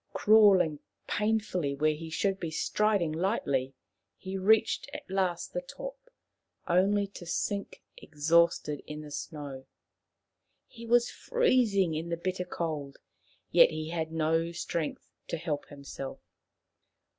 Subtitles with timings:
[0.13, 3.75] Crawling painfully where he should be striding lightly,
[4.17, 6.09] he reached at last the top,
[6.67, 9.67] only to sink exhausted in the snow.
[10.65, 12.97] He was freezing in the bitter cold,
[13.51, 16.17] yet he had no strength to help himself.